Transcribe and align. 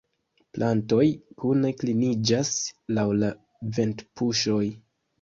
Plantoj 0.57 1.03
kune 1.43 1.71
kliniĝas 1.83 2.51
laŭ 2.99 3.07
la 3.23 3.33
ventpuŝoj. 3.81 4.65